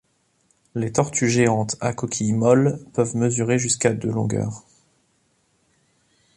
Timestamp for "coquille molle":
1.93-2.79